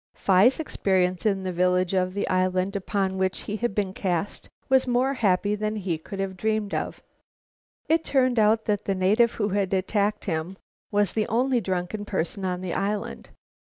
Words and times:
Phi's 0.15 0.59
experience 0.59 1.27
in 1.27 1.43
the 1.43 1.51
village 1.51 1.93
of 1.93 2.15
the 2.15 2.27
island 2.27 2.75
upon 2.75 3.19
which 3.19 3.41
he 3.41 3.57
had 3.57 3.75
been 3.75 3.93
cast 3.93 4.49
was 4.67 4.87
more 4.87 5.13
happy 5.13 5.53
than 5.53 5.75
he 5.75 5.99
could 5.99 6.19
have 6.19 6.35
dreamed 6.35 6.73
of. 6.73 7.03
It 7.87 8.03
turned 8.03 8.39
out 8.39 8.65
that 8.65 8.85
the 8.85 8.95
native 8.95 9.33
who 9.33 9.49
had 9.49 9.71
attacked 9.75 10.25
him 10.25 10.57
was 10.89 11.13
the 11.13 11.27
only 11.27 11.61
drunken 11.61 12.05
person 12.05 12.43
on 12.45 12.61
the 12.61 12.73
island. 12.73 13.29